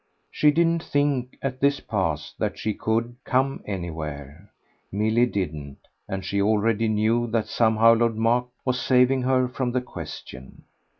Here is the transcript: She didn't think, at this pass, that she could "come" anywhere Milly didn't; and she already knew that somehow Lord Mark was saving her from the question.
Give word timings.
She 0.31 0.49
didn't 0.49 0.81
think, 0.81 1.37
at 1.43 1.59
this 1.59 1.79
pass, 1.79 2.33
that 2.39 2.57
she 2.57 2.73
could 2.73 3.17
"come" 3.23 3.61
anywhere 3.67 4.51
Milly 4.91 5.27
didn't; 5.27 5.77
and 6.07 6.25
she 6.25 6.41
already 6.41 6.87
knew 6.87 7.27
that 7.27 7.45
somehow 7.45 7.93
Lord 7.93 8.17
Mark 8.17 8.47
was 8.65 8.81
saving 8.81 9.21
her 9.21 9.47
from 9.47 9.73
the 9.73 9.81
question. 9.81 10.63